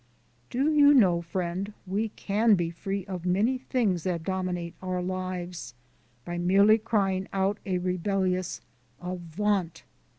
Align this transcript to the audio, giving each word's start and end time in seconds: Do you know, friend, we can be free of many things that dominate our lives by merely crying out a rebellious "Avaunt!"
Do 0.49 0.71
you 0.71 0.95
know, 0.95 1.21
friend, 1.21 1.73
we 1.85 2.09
can 2.09 2.55
be 2.55 2.71
free 2.71 3.05
of 3.05 3.23
many 3.23 3.59
things 3.59 4.01
that 4.01 4.23
dominate 4.23 4.73
our 4.81 4.99
lives 4.99 5.75
by 6.25 6.39
merely 6.39 6.79
crying 6.79 7.27
out 7.31 7.59
a 7.67 7.77
rebellious 7.77 8.61
"Avaunt!" 8.99 9.83